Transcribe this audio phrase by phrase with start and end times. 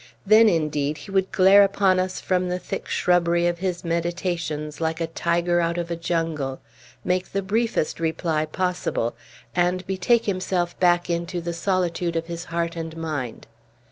[0.25, 4.99] Then, indeed, he would glare upon us from the thick shrubbery of his meditations like
[4.99, 6.59] a tiger out of a jungle,
[7.03, 9.15] make the briefest reply possible,
[9.55, 13.45] and betake himself back into the solitude of his heart and mind.